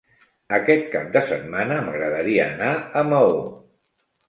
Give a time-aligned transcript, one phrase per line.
[0.57, 3.39] Aquest cap de setmana m'agradaria anar a Maó.